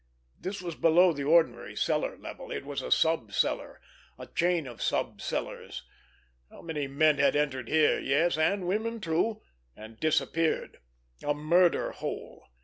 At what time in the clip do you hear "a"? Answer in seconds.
2.81-2.89, 4.17-4.25, 11.21-11.35